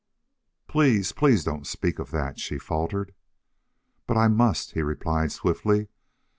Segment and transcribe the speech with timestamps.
[0.67, 3.13] "Please please don't speak of that!" she faltered.
[4.07, 5.89] "But I must," he replied, swiftly.